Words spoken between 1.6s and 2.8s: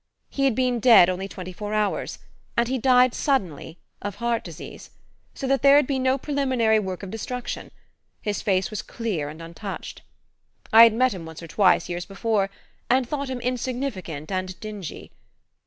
hours, and he